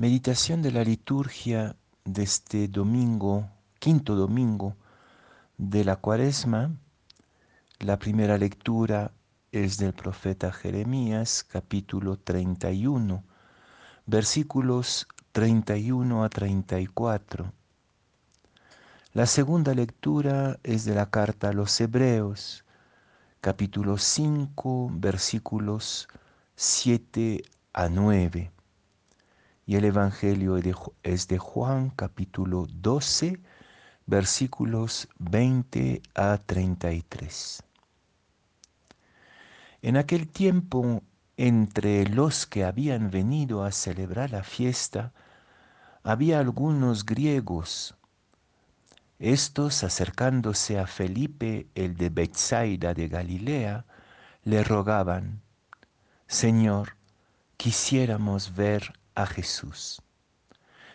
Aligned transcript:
Meditación 0.00 0.62
de 0.62 0.72
la 0.72 0.82
liturgia 0.82 1.76
de 2.06 2.22
este 2.22 2.68
domingo, 2.68 3.50
quinto 3.78 4.14
domingo 4.14 4.74
de 5.58 5.84
la 5.84 5.96
cuaresma. 5.96 6.70
La 7.80 7.98
primera 7.98 8.38
lectura 8.38 9.12
es 9.52 9.76
del 9.76 9.92
profeta 9.92 10.52
Jeremías, 10.52 11.44
capítulo 11.44 12.16
31, 12.16 13.22
versículos 14.06 15.06
31 15.32 16.24
a 16.24 16.30
34. 16.30 17.52
La 19.12 19.26
segunda 19.26 19.74
lectura 19.74 20.58
es 20.62 20.86
de 20.86 20.94
la 20.94 21.10
carta 21.10 21.50
a 21.50 21.52
los 21.52 21.78
Hebreos, 21.78 22.64
capítulo 23.42 23.98
5, 23.98 24.92
versículos 24.94 26.08
7 26.56 27.42
a 27.74 27.90
9. 27.90 28.50
Y 29.66 29.76
el 29.76 29.84
Evangelio 29.84 30.56
es 31.02 31.28
de 31.28 31.38
Juan, 31.38 31.90
capítulo 31.90 32.66
12, 32.72 33.40
versículos 34.06 35.08
20 35.18 36.02
a 36.14 36.38
33. 36.38 37.62
En 39.82 39.96
aquel 39.96 40.28
tiempo, 40.28 41.02
entre 41.36 42.06
los 42.06 42.46
que 42.46 42.64
habían 42.64 43.10
venido 43.10 43.64
a 43.64 43.72
celebrar 43.72 44.30
la 44.30 44.42
fiesta, 44.42 45.12
había 46.02 46.38
algunos 46.40 47.04
griegos 47.04 47.94
estos, 49.20 49.84
acercándose 49.84 50.78
a 50.78 50.86
Felipe, 50.86 51.66
el 51.74 51.94
de 51.98 52.08
Bethsaida 52.08 52.94
de 52.94 53.06
Galilea, 53.06 53.84
le 54.44 54.64
rogaban, 54.64 55.42
Señor, 56.26 56.96
quisiéramos 57.58 58.54
ver 58.56 58.94
a 59.22 59.26
Jesús. 59.26 60.02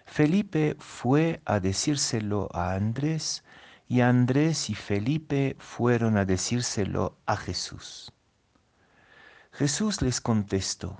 Felipe 0.06 0.76
fue 0.80 1.42
a 1.46 1.60
decírselo 1.60 2.50
a 2.54 2.74
Andrés 2.74 3.44
y 3.88 4.02
Andrés 4.02 4.70
y 4.70 4.76
Felipe 4.76 5.56
fueron 5.60 6.18
a 6.18 6.26
decírselo 6.26 7.18
a 7.26 7.38
Jesús. 7.38 8.12
Jesús 9.52 10.02
les 10.02 10.22
contestó, 10.22 11.00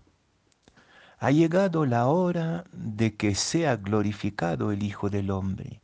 ha 1.20 1.32
llegado 1.32 1.86
la 1.86 2.08
hora 2.08 2.64
de 2.72 3.16
que 3.16 3.36
sea 3.36 3.76
glorificado 3.76 4.72
el 4.72 4.84
Hijo 4.84 5.10
del 5.10 5.32
Hombre 5.32 5.82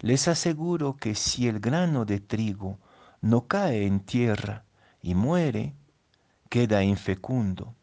les 0.00 0.28
aseguro 0.28 0.96
que 0.96 1.14
si 1.14 1.48
el 1.48 1.60
grano 1.60 2.04
de 2.04 2.20
trigo 2.20 2.78
no 3.20 3.46
cae 3.46 3.86
en 3.86 4.00
tierra 4.00 4.64
y 5.02 5.14
muere, 5.14 5.74
queda 6.50 6.82
infecundo, 6.82 7.74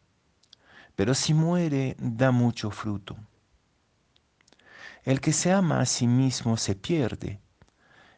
pero 0.96 1.14
si 1.14 1.34
muere 1.34 1.96
da 1.98 2.30
mucho 2.30 2.70
fruto. 2.70 3.16
El 5.04 5.20
que 5.20 5.32
se 5.32 5.52
ama 5.52 5.80
a 5.80 5.86
sí 5.86 6.06
mismo 6.06 6.56
se 6.56 6.74
pierde, 6.74 7.40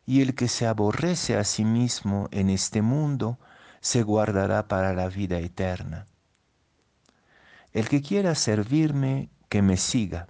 y 0.05 0.23
el 0.23 0.35
que 0.35 0.47
se 0.47 0.67
aborrece 0.67 1.37
a 1.37 1.45
sí 1.45 1.65
mismo 1.65 2.29
en 2.31 2.49
este 2.49 2.81
mundo 2.81 3.39
se 3.81 4.03
guardará 4.03 4.69
para 4.69 4.95
la 4.95 5.09
vida 5.09 5.39
eterna. 5.39 6.07
El 7.73 7.89
que 7.89 8.03
quiera 8.03 8.35
servirme, 8.35 9.31
que 9.49 9.63
me 9.63 9.77
siga, 9.77 10.29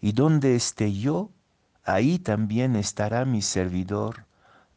y 0.00 0.12
donde 0.12 0.56
esté 0.56 0.92
yo, 0.92 1.30
ahí 1.84 2.18
también 2.18 2.74
estará 2.74 3.24
mi 3.24 3.42
servidor, 3.42 4.24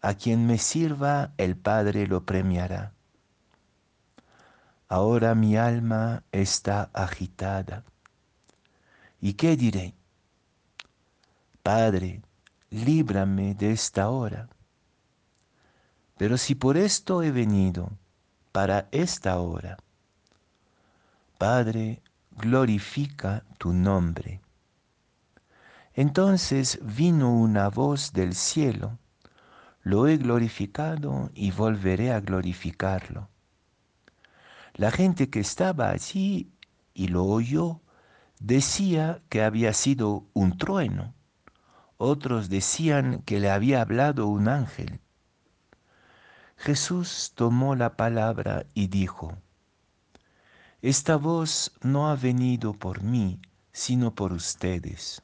a 0.02 0.16
quien 0.16 0.46
me 0.48 0.58
sirva 0.58 1.32
el 1.38 1.56
Padre 1.56 2.08
lo 2.08 2.26
premiará. 2.26 2.94
Ahora 4.94 5.34
mi 5.34 5.58
alma 5.58 6.22
está 6.32 6.92
agitada. 6.94 7.84
¿Y 9.20 9.34
qué 9.34 9.58
diré? 9.58 9.96
Padre, 11.64 12.22
líbrame 12.70 13.56
de 13.56 13.72
esta 13.72 14.10
hora. 14.10 14.50
Pero 16.16 16.38
si 16.38 16.54
por 16.54 16.78
esto 16.78 17.24
he 17.24 17.32
venido, 17.32 17.90
para 18.52 18.88
esta 18.92 19.40
hora, 19.40 19.78
Padre, 21.40 22.04
glorifica 22.30 23.44
tu 23.58 23.74
nombre. 23.74 24.42
Entonces 25.96 26.78
vino 26.84 27.34
una 27.34 27.68
voz 27.70 28.14
del 28.14 28.36
cielo, 28.36 29.00
lo 29.82 30.08
he 30.08 30.18
glorificado 30.18 31.32
y 31.34 31.50
volveré 31.50 32.12
a 32.12 32.20
glorificarlo. 32.20 33.33
La 34.74 34.92
gente 34.92 35.30
que 35.30 35.40
estaba 35.40 35.90
allí 35.90 36.52
y 36.94 37.08
lo 37.08 37.26
oyó 37.26 37.82
decía 38.40 39.22
que 39.30 39.44
había 39.44 39.74
sido 39.74 40.26
un 40.34 40.58
trueno, 40.58 41.14
otros 41.98 42.50
decían 42.50 43.22
que 43.24 43.40
le 43.40 43.50
había 43.50 43.82
hablado 43.82 44.28
un 44.28 44.48
ángel. 44.48 45.00
Jesús 46.58 47.34
tomó 47.36 47.76
la 47.76 47.96
palabra 47.96 48.66
y 48.74 48.88
dijo, 48.88 49.38
Esta 50.82 51.18
voz 51.18 51.74
no 51.82 52.10
ha 52.10 52.16
venido 52.16 52.74
por 52.74 53.04
mí, 53.04 53.40
sino 53.72 54.14
por 54.14 54.34
ustedes 54.34 55.24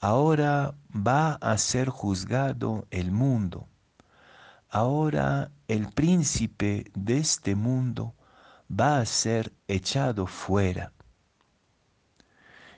Ahora 0.00 0.76
va 0.94 1.34
a 1.34 1.58
ser 1.58 1.88
juzgado 1.88 2.86
el 2.92 3.10
mundo. 3.10 3.66
Ahora 4.68 5.50
el 5.66 5.88
príncipe 5.88 6.92
de 6.94 7.18
este 7.18 7.56
mundo 7.56 8.14
va 8.68 9.00
a 9.00 9.06
ser 9.06 9.52
echado 9.66 10.26
fuera. 10.26 10.92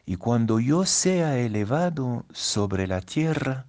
Y 0.07 0.17
cuando 0.17 0.59
yo 0.61 0.87
sea 0.87 1.39
elevado 1.39 2.25
sobre 2.33 2.87
la 2.87 3.01
tierra, 3.01 3.67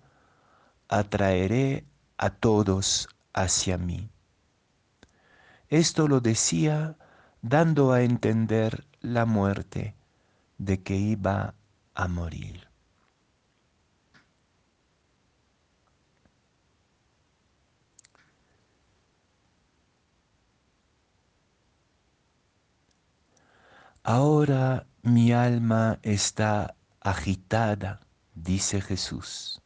atraeré 0.87 1.85
a 2.17 2.29
todos 2.29 3.09
hacia 3.33 3.77
mí. 3.77 4.09
Esto 5.69 6.07
lo 6.07 6.19
decía 6.19 6.97
dando 7.41 7.91
a 7.91 8.01
entender 8.01 8.85
la 9.01 9.25
muerte 9.25 9.95
de 10.57 10.83
que 10.83 10.95
iba 10.95 11.55
a 11.95 12.07
morir. 12.07 12.70
Ahora 24.03 24.87
mi 25.03 25.31
alma 25.31 25.99
está 26.01 26.75
agitada, 27.01 27.99
dice 28.33 28.81
Jesús. 28.81 29.61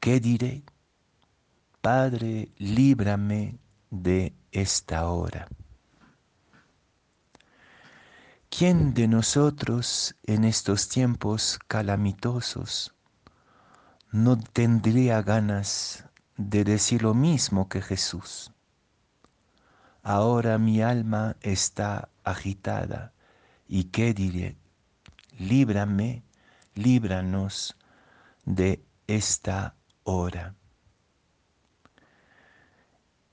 ¿Qué 0.00 0.18
diré? 0.18 0.64
Padre, 1.80 2.50
líbrame 2.58 3.60
de 3.90 4.34
esta 4.50 5.08
hora. 5.08 5.46
¿Quién 8.48 8.92
de 8.92 9.06
nosotros 9.06 10.16
en 10.24 10.44
estos 10.44 10.88
tiempos 10.88 11.60
calamitosos 11.68 12.92
no 14.10 14.36
tendría 14.36 15.22
ganas 15.22 16.04
de 16.36 16.64
decir 16.64 17.02
lo 17.02 17.14
mismo 17.14 17.68
que 17.68 17.82
Jesús? 17.82 18.50
Ahora 20.08 20.56
mi 20.56 20.82
alma 20.82 21.34
está 21.40 22.10
agitada. 22.22 23.12
¿Y 23.66 23.86
qué 23.90 24.14
diré? 24.14 24.56
Líbrame, 25.36 26.22
líbranos 26.76 27.76
de 28.44 28.84
esta 29.08 29.74
hora. 30.04 30.54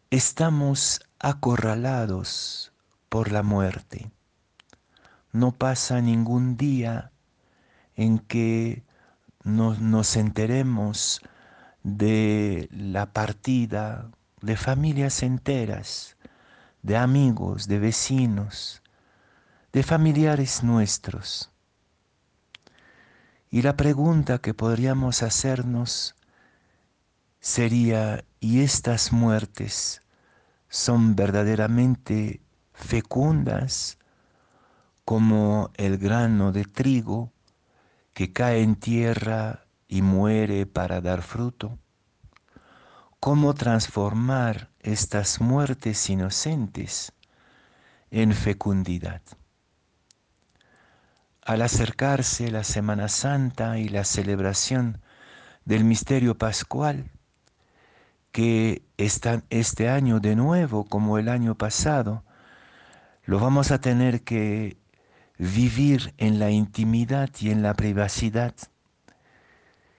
Estamos 0.10 1.02
acorralados 1.20 2.74
por 3.08 3.32
la 3.32 3.44
muerte. 3.44 4.10
No 5.32 5.52
pasa 5.52 6.02
ningún 6.02 6.58
día 6.58 7.12
en 7.96 8.18
que 8.18 8.84
nos 9.44 10.16
enteremos 10.16 11.22
de 11.84 12.68
la 12.72 13.14
partida 13.14 14.10
de 14.42 14.58
familias 14.58 15.22
enteras, 15.22 16.13
de 16.84 16.98
amigos, 16.98 17.68
de 17.68 17.80
vecinos, 17.80 18.84
de 19.72 19.84
familiares 19.84 20.64
nuestros. 20.64 21.50
Y 23.50 23.62
la 23.62 23.78
pregunta 23.78 24.40
que 24.40 24.54
podríamos 24.54 25.24
hacernos 25.24 26.16
sería, 27.40 28.26
¿y 28.40 28.62
estas 28.62 29.14
muertes 29.14 30.02
son 30.70 31.16
verdaderamente 31.16 32.42
fecundas 32.74 33.98
como 35.06 35.72
el 35.76 35.98
grano 35.98 36.52
de 36.52 36.66
trigo 36.66 37.32
que 38.14 38.34
cae 38.34 38.62
en 38.62 38.76
tierra 38.76 39.66
y 39.88 40.02
muere 40.02 40.66
para 40.66 41.00
dar 41.00 41.22
fruto? 41.22 41.80
¿Cómo 43.22 43.54
transformar 43.54 44.73
estas 44.84 45.42
muertes 45.42 46.10
inocentes 46.10 47.14
en 48.12 48.34
fecundidad? 48.34 49.22
al 51.46 51.62
acercarse 51.62 52.50
la 52.52 52.64
Semana 52.64 53.10
Santa 53.10 53.78
y 53.78 53.90
la 53.90 54.06
celebración 54.06 55.02
del 55.66 55.84
misterio 55.84 56.38
pascual, 56.38 57.12
que 58.32 58.82
este 58.98 59.90
año 59.90 60.20
de 60.20 60.36
nuevo, 60.36 60.86
como 60.86 61.18
el 61.20 61.30
año 61.30 61.56
pasado, 61.56 62.24
lo 63.26 63.40
vamos 63.40 63.72
a 63.72 63.80
tener 63.80 64.24
que 64.24 64.78
vivir 65.38 66.14
en 66.18 66.40
la 66.40 66.50
intimidad 66.50 67.30
y 67.40 67.52
en 67.52 67.62
la 67.62 67.74
privacidad. 67.74 68.56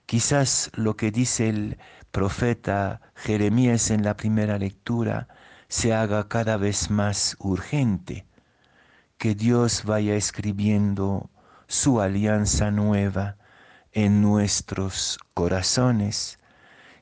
Quizás 0.07 0.71
lo 0.75 0.97
que 0.97 1.11
dice 1.11 1.49
el 1.49 1.79
profeta 2.15 3.01
Jeremías 3.17 3.91
en 3.91 4.05
la 4.05 4.17
primera 4.17 4.57
lectura 4.57 5.27
se 5.67 5.93
haga 5.93 6.29
cada 6.29 6.57
vez 6.57 6.89
más 6.89 7.35
urgente, 7.41 8.25
que 9.19 9.35
Dios 9.35 9.83
vaya 9.83 10.15
escribiendo 10.15 11.29
su 11.67 12.01
alianza 12.01 12.71
nueva 12.71 13.37
en 13.91 14.23
nuestros 14.23 15.19
corazones 15.35 16.39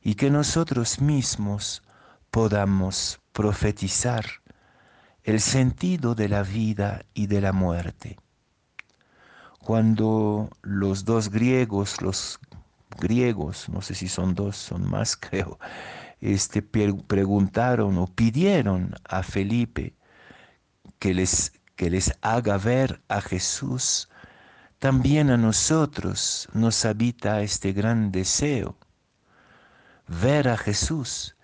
y 0.01 0.15
que 0.15 0.31
nosotros 0.31 1.03
mismos 1.03 1.83
podamos 2.31 3.21
profetizar 3.35 4.25
el 5.25 5.41
sentido 5.41 6.15
de 6.15 6.31
la 6.31 6.43
vida 6.43 7.05
y 7.13 7.27
de 7.27 7.43
la 7.43 7.53
muerte. 7.53 8.17
Cuando 9.61 10.49
los 10.63 11.05
dos 11.05 11.29
griegos, 11.29 12.01
los 12.01 12.41
griegos, 12.99 13.69
no 13.69 13.83
sé 13.83 13.95
si 13.95 14.09
son 14.09 14.35
dos, 14.35 14.57
son 14.57 14.89
más 14.89 15.17
creo, 15.21 15.59
este, 16.21 16.63
preguntaron 16.63 17.99
o 17.99 18.07
pidieron 18.07 18.95
a 19.05 19.23
Felipe 19.23 19.97
que 20.99 21.15
les, 21.15 21.53
que 21.77 21.91
les 21.91 22.13
haga 22.23 22.59
ver 22.59 23.03
a 23.09 23.21
Jesús, 23.21 24.09
también 24.79 25.31
a 25.31 25.37
nosotros 25.37 26.49
nos 26.53 26.85
habita 26.85 27.43
este 27.43 27.73
gran 27.73 28.13
deseo, 28.13 28.77
ver 30.07 30.49
a 30.49 30.57
Jesús, 30.57 31.37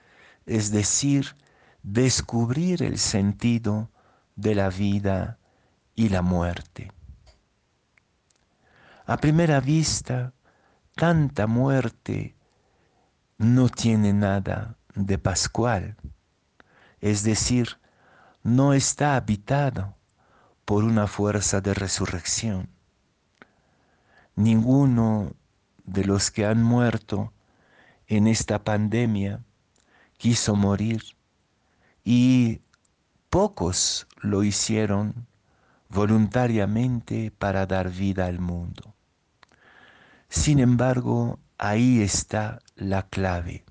es 0.47 0.71
decir, 0.71 1.37
descubrir 1.83 2.83
el 2.83 2.99
sentido 2.99 3.91
de 4.37 4.55
la 4.55 4.71
vida 4.71 5.39
y 5.95 6.09
la 6.09 6.23
muerte. 6.23 6.93
A 9.07 9.17
primera 9.17 9.61
vista, 9.61 10.33
tanta 10.99 11.47
muerte 11.47 12.35
no 13.37 13.69
tiene 13.69 14.13
nada 14.13 14.77
de 14.97 15.17
pascual, 15.17 15.97
es 17.01 17.23
decir, 17.23 17.79
no 18.43 18.73
está 18.73 19.15
habitado 19.15 19.95
por 20.65 20.83
una 20.83 21.07
fuerza 21.07 21.61
de 21.61 21.73
resurrección. 21.73 22.69
Ninguno 24.35 25.35
de 25.85 26.05
los 26.05 26.33
que 26.33 26.47
han 26.47 26.65
muerto 26.65 27.33
en 28.09 28.27
esta 28.27 28.65
pandemia 28.65 29.45
quiso 30.17 30.57
morir 30.57 31.05
y 32.03 32.61
pocos 33.31 34.09
lo 34.17 34.43
hicieron 34.43 35.29
voluntariamente 35.91 37.31
para 37.31 37.67
dar 37.67 37.89
vida 37.89 38.27
al 38.27 38.41
mundo. 38.41 38.98
Sin 40.29 40.59
embargo, 40.59 41.39
ahí 41.57 42.03
está 42.03 42.61
la 42.77 43.09
clave. 43.09 43.65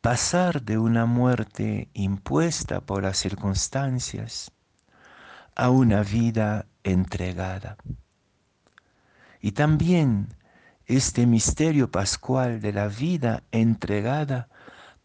Pasar 0.00 0.62
de 0.62 0.78
una 0.78 1.04
muerte 1.04 1.90
impuesta 1.92 2.80
por 2.80 3.02
las 3.02 3.18
circunstancias 3.18 4.50
a 5.54 5.68
una 5.68 6.02
vida 6.02 6.66
entregada. 6.84 7.76
Y 9.40 9.52
también 9.52 10.34
este 10.86 11.26
misterio 11.26 11.90
pascual 11.90 12.60
de 12.60 12.72
la 12.72 12.88
vida 12.88 13.42
entregada 13.50 14.48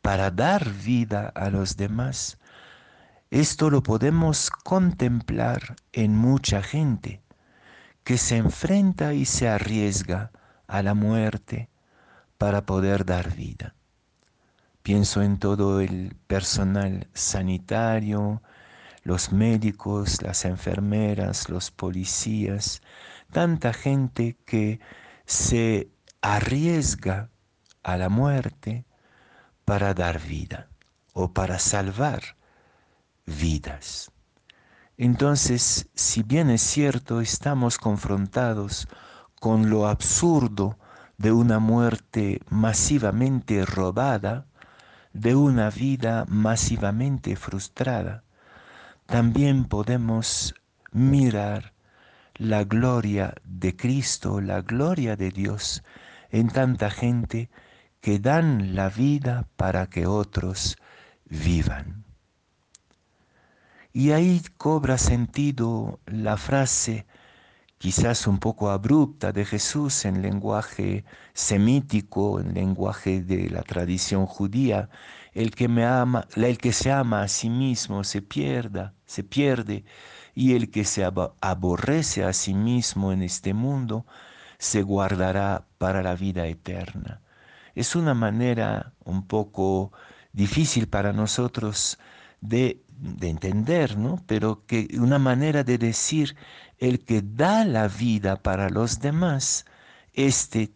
para 0.01 0.31
dar 0.31 0.71
vida 0.71 1.27
a 1.35 1.49
los 1.49 1.75
demás. 1.75 2.37
Esto 3.31 3.69
lo 3.69 3.83
podemos 3.83 4.49
contemplar 4.49 5.75
en 5.91 6.15
mucha 6.15 6.61
gente 6.61 7.21
que 8.03 8.17
se 8.17 8.37
enfrenta 8.37 9.13
y 9.13 9.25
se 9.25 9.47
arriesga 9.47 10.31
a 10.67 10.81
la 10.83 10.93
muerte 10.93 11.69
para 12.37 12.65
poder 12.65 13.05
dar 13.05 13.35
vida. 13.35 13.75
Pienso 14.83 15.21
en 15.21 15.37
todo 15.37 15.79
el 15.79 16.15
personal 16.27 17.07
sanitario, 17.13 18.41
los 19.03 19.31
médicos, 19.31 20.21
las 20.21 20.45
enfermeras, 20.45 21.49
los 21.49 21.71
policías, 21.71 22.81
tanta 23.31 23.73
gente 23.73 24.37
que 24.45 24.79
se 25.25 25.89
arriesga 26.21 27.29
a 27.83 27.97
la 27.97 28.09
muerte 28.09 28.85
para 29.65 29.93
dar 29.93 30.19
vida 30.19 30.67
o 31.13 31.33
para 31.33 31.59
salvar 31.59 32.37
vidas. 33.25 34.11
Entonces, 35.03 35.89
si 35.95 36.21
bien 36.21 36.51
es 36.51 36.61
cierto, 36.61 37.21
estamos 37.21 37.79
confrontados 37.79 38.87
con 39.39 39.71
lo 39.71 39.87
absurdo 39.87 40.77
de 41.17 41.31
una 41.31 41.57
muerte 41.57 42.39
masivamente 42.51 43.65
robada, 43.65 44.45
de 45.11 45.33
una 45.33 45.71
vida 45.71 46.25
masivamente 46.27 47.35
frustrada, 47.35 48.25
también 49.07 49.65
podemos 49.65 50.53
mirar 50.91 51.73
la 52.35 52.63
gloria 52.63 53.33
de 53.43 53.75
Cristo, 53.75 54.39
la 54.39 54.61
gloria 54.61 55.15
de 55.15 55.31
Dios 55.31 55.83
en 56.29 56.49
tanta 56.49 56.91
gente 56.91 57.49
que 58.01 58.19
dan 58.19 58.75
la 58.75 58.89
vida 58.89 59.47
para 59.55 59.87
que 59.87 60.05
otros 60.05 60.77
vivan. 61.25 62.10
Y 63.93 64.11
ahí 64.11 64.41
cobra 64.57 64.97
sentido 64.97 65.99
la 66.05 66.37
frase, 66.37 67.05
quizás 67.77 68.27
un 68.27 68.39
poco 68.39 68.69
abrupta, 68.69 69.31
de 69.31 69.45
Jesús 69.45 70.05
en 70.05 70.21
lenguaje 70.21 71.05
semítico, 71.33 72.39
en 72.39 72.53
lenguaje 72.53 73.21
de 73.21 73.49
la 73.49 73.63
tradición 73.63 74.25
judía, 74.25 74.89
el 75.33 75.51
que 75.55 75.67
me 75.67 75.85
ama, 75.85 76.27
el 76.35 76.57
que 76.57 76.73
se 76.73 76.91
ama 76.91 77.23
a 77.23 77.27
sí 77.27 77.49
mismo 77.49 78.03
se 78.03 78.21
pierda, 78.21 78.93
se 79.05 79.23
pierde, 79.23 79.85
y 80.35 80.55
el 80.55 80.71
que 80.71 80.85
se 80.85 81.03
aborrece 81.05 82.23
a 82.23 82.33
sí 82.33 82.53
mismo 82.53 83.11
en 83.11 83.21
este 83.23 83.53
mundo 83.53 84.05
se 84.57 84.81
guardará 84.83 85.65
para 85.77 86.03
la 86.03 86.15
vida 86.15 86.47
eterna 86.47 87.21
es 87.75 87.95
una 87.95 88.13
manera 88.13 88.93
un 89.03 89.27
poco 89.27 89.91
difícil 90.33 90.87
para 90.87 91.13
nosotros 91.13 91.97
de, 92.41 92.83
entender, 93.21 93.97
¿no? 93.97 94.23
Pero 94.27 94.65
que 94.65 94.87
una 94.99 95.19
manera 95.19 95.63
de 95.63 95.77
decir 95.77 96.35
el 96.77 97.03
que 97.05 97.21
da 97.21 97.65
la 97.65 97.87
vida 97.87 98.35
para 98.35 98.69
los 98.69 98.99
demás, 98.99 99.65
este 100.13 100.73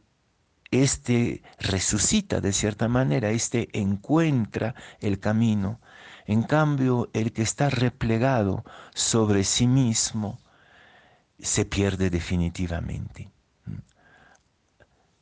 este 0.71 1.43
resucita 1.59 2.41
de 2.41 2.51
cierta 2.51 2.87
manera, 2.87 3.29
este 3.29 3.69
encuentra 3.79 4.75
el 4.99 5.19
camino. 5.19 5.79
En 6.25 6.43
cambio, 6.43 7.09
el 7.13 7.31
que 7.31 7.43
está 7.43 7.69
replegado 7.69 8.65
sobre 8.93 9.43
sí 9.43 9.67
mismo 9.67 10.39
se 11.39 11.65
pierde 11.65 12.09
definitivamente 12.09 13.31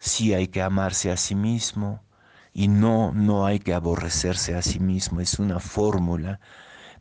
sí 0.03 0.33
hay 0.33 0.49
que 0.49 0.61
amarse 0.61 1.11
a 1.11 1.17
sí 1.17 1.33
mismo 1.33 2.03
y 2.53 2.67
no, 2.67 3.11
no 3.13 3.45
hay 3.45 3.59
que 3.59 3.73
aborrecerse 3.73 4.55
a 4.55 4.61
sí 4.61 4.79
mismo, 4.79 5.21
es 5.21 5.39
una 5.39 5.59
fórmula, 5.59 6.39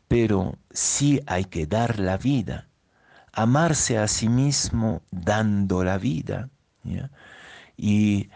pero 0.07 0.57
sí 0.71 1.21
hay 1.27 1.45
que 1.45 1.67
dar 1.67 1.99
la 1.99 2.17
vida, 2.17 2.67
amarse 3.31 3.97
a 3.97 4.07
sí 4.07 4.29
mismo 4.29 5.01
dando 5.11 5.83
la 5.83 5.97
vida 5.97 6.49
y 7.77 8.29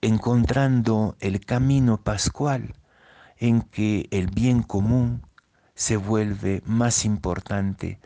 encontrando 0.00 1.16
el 1.20 1.44
camino 1.44 2.02
pascual 2.02 2.74
en 3.38 3.62
que 3.62 4.08
el 4.10 4.26
bien 4.28 4.62
común 4.62 5.22
se 5.74 5.96
vuelve 5.96 6.62
más 6.66 7.04
importante 7.04 8.00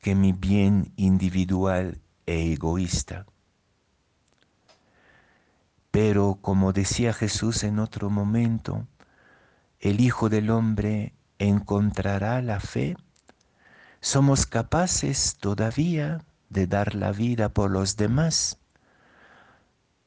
que 0.00 0.14
mi 0.14 0.32
bien 0.32 0.92
individual 0.96 2.00
e 2.26 2.52
egoísta. 2.52 3.26
Pero 6.10 6.38
como 6.42 6.72
decía 6.72 7.12
Jesús 7.12 7.62
en 7.62 7.78
otro 7.78 8.10
momento, 8.10 8.84
el 9.78 10.00
Hijo 10.00 10.28
del 10.28 10.50
Hombre 10.50 11.14
encontrará 11.38 12.42
la 12.42 12.58
fe. 12.58 12.96
¿Somos 14.00 14.44
capaces 14.44 15.36
todavía 15.38 16.24
de 16.48 16.66
dar 16.66 16.96
la 16.96 17.12
vida 17.12 17.50
por 17.50 17.70
los 17.70 17.96
demás? 17.96 18.58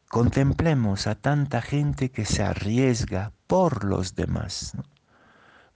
Contemplemos 0.09 1.07
a 1.07 1.15
tanta 1.15 1.61
gente 1.61 2.11
que 2.11 2.25
se 2.25 2.43
arriesga 2.43 3.31
por 3.47 3.85
los 3.85 4.13
demás. 4.13 4.73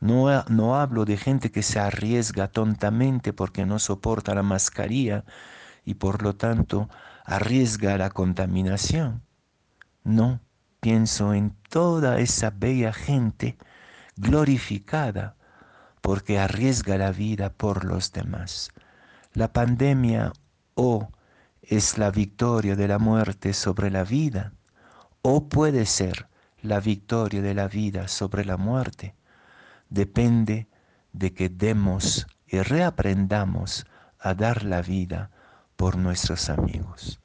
¿no? 0.01 0.43
No, 0.49 0.75
hablo 0.75 1.05
de 1.05 1.15
gente 1.15 1.51
que 1.53 1.63
se 1.63 1.79
arriesga 1.79 2.49
tontamente 2.49 3.31
porque 3.31 3.65
no 3.65 3.79
soporta 3.79 4.35
la 4.35 4.43
mascarilla 4.43 5.23
y 5.85 5.93
por 5.93 6.21
lo 6.21 6.35
tanto 6.35 6.89
arriesga 7.23 7.97
la 7.97 8.09
contaminación. 8.09 9.25
No, 10.07 10.39
pienso 10.79 11.33
en 11.33 11.51
toda 11.67 12.21
esa 12.21 12.49
bella 12.49 12.93
gente 12.93 13.57
glorificada 14.15 15.35
porque 15.99 16.39
arriesga 16.39 16.97
la 16.97 17.11
vida 17.11 17.51
por 17.51 17.83
los 17.83 18.13
demás. 18.13 18.69
La 19.33 19.51
pandemia 19.51 20.31
o 20.75 21.09
es 21.61 21.97
la 21.97 22.09
victoria 22.09 22.77
de 22.77 22.87
la 22.87 22.99
muerte 22.99 23.51
sobre 23.51 23.91
la 23.91 24.05
vida 24.05 24.53
o 25.23 25.49
puede 25.49 25.85
ser 25.85 26.29
la 26.61 26.79
victoria 26.79 27.41
de 27.41 27.53
la 27.53 27.67
vida 27.67 28.07
sobre 28.07 28.45
la 28.45 28.55
muerte. 28.55 29.13
Depende 29.89 30.69
de 31.11 31.33
que 31.33 31.49
demos 31.49 32.27
y 32.45 32.61
reaprendamos 32.61 33.85
a 34.19 34.33
dar 34.35 34.63
la 34.63 34.81
vida 34.81 35.31
por 35.75 35.97
nuestros 35.97 36.49
amigos. 36.49 37.19